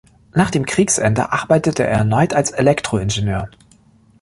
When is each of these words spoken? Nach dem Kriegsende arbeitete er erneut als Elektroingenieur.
Nach 0.33 0.49
dem 0.49 0.65
Kriegsende 0.65 1.31
arbeitete 1.31 1.83
er 1.83 1.91
erneut 1.95 2.33
als 2.33 2.49
Elektroingenieur. 2.49 3.51